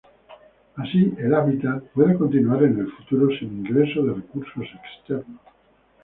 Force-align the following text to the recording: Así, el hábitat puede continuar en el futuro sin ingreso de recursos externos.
Así, 0.77 1.13
el 1.19 1.35
hábitat 1.35 1.83
puede 1.93 2.17
continuar 2.17 2.63
en 2.63 2.79
el 2.79 2.91
futuro 2.91 3.27
sin 3.37 3.59
ingreso 3.63 4.01
de 4.01 4.13
recursos 4.15 4.65
externos. 4.83 5.37